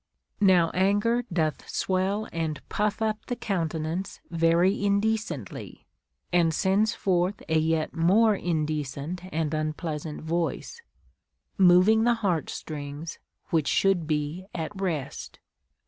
[0.39, 5.85] Now anger doth swell and puff up the countenance very in decently,
[6.33, 10.81] and sends forth a yet more indecent and unpleasant voice,—
[11.59, 13.19] Moving the heart strings,
[13.51, 15.37] which should be at rest.